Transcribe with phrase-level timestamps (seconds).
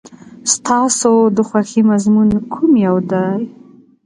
[0.53, 3.39] ستاسو د خوښې مضمون کوم یو دی؟